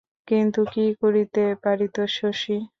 কিন্তু 0.27 0.61
কী 0.73 0.85
করিতে 1.01 1.43
পারিত 1.63 1.95
শশী? 2.09 2.57